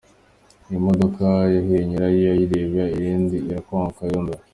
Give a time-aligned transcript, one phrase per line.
[0.67, 1.25] Iyi modoka
[1.55, 4.41] yahiye nyirayo ayireba irinda ikongoka yumiwe.